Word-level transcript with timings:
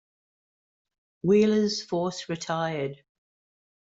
Wheeler's 1.21 1.83
force 1.83 2.27
retired. 2.27 3.03